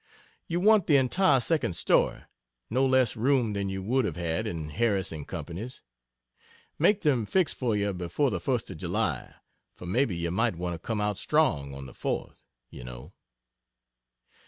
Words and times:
You 0.47 0.59
want 0.59 0.87
the 0.87 0.95
entire 0.95 1.39
second 1.39 1.75
story 1.75 2.23
no 2.71 2.87
less 2.87 3.15
room 3.15 3.53
than 3.53 3.69
you 3.69 3.83
would 3.83 4.03
have 4.03 4.15
had 4.15 4.47
in 4.47 4.71
Harris 4.71 5.11
and 5.11 5.27
Co's. 5.27 5.83
Make 6.79 7.01
them 7.01 7.23
fix 7.27 7.53
for 7.53 7.75
you 7.75 7.93
before 7.93 8.31
the 8.31 8.39
1st 8.39 8.71
of 8.71 8.77
July 8.77 9.35
for 9.75 9.85
maybe 9.85 10.17
you 10.17 10.31
might 10.31 10.55
want 10.55 10.73
to 10.73 10.79
"come 10.79 11.01
out 11.01 11.19
strong" 11.19 11.75
on 11.75 11.85
the 11.85 11.93
4th, 11.93 12.45
you 12.71 12.83
know. 12.83 13.13